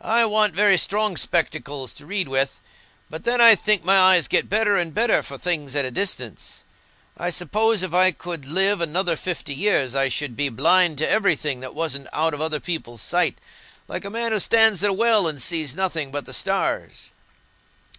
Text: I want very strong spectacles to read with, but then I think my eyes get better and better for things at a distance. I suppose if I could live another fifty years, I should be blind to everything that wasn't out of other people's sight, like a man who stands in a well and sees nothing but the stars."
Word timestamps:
I 0.00 0.24
want 0.24 0.54
very 0.54 0.78
strong 0.78 1.18
spectacles 1.18 1.92
to 1.92 2.06
read 2.06 2.26
with, 2.26 2.58
but 3.10 3.24
then 3.24 3.38
I 3.42 3.54
think 3.54 3.84
my 3.84 3.98
eyes 3.98 4.26
get 4.26 4.48
better 4.48 4.78
and 4.78 4.94
better 4.94 5.22
for 5.22 5.36
things 5.36 5.76
at 5.76 5.84
a 5.84 5.90
distance. 5.90 6.64
I 7.18 7.28
suppose 7.28 7.82
if 7.82 7.92
I 7.92 8.12
could 8.12 8.46
live 8.46 8.80
another 8.80 9.14
fifty 9.14 9.52
years, 9.52 9.94
I 9.94 10.08
should 10.08 10.36
be 10.38 10.48
blind 10.48 10.96
to 10.96 11.10
everything 11.10 11.60
that 11.60 11.74
wasn't 11.74 12.08
out 12.14 12.32
of 12.32 12.40
other 12.40 12.60
people's 12.60 13.02
sight, 13.02 13.36
like 13.88 14.06
a 14.06 14.10
man 14.10 14.32
who 14.32 14.40
stands 14.40 14.82
in 14.82 14.88
a 14.88 14.94
well 14.94 15.26
and 15.28 15.38
sees 15.42 15.76
nothing 15.76 16.10
but 16.10 16.24
the 16.24 16.32
stars." 16.32 17.10